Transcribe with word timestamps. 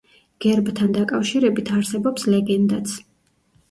გერბთან 0.45 0.95
დაკავშირებით 0.95 1.71
არსებობს 1.79 2.29
ლეგენდაც. 2.35 3.01